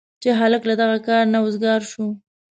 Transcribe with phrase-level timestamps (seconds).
[0.21, 2.05] چې هلک له دغه کاره نه وزګار شو.